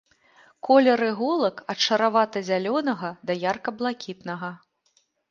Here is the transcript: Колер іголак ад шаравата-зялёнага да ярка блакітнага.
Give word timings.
Колер 0.67 1.01
іголак 1.09 1.59
ад 1.73 1.83
шаравата-зялёнага 1.87 3.11
да 3.31 3.35
ярка 3.43 3.69
блакітнага. 3.83 4.49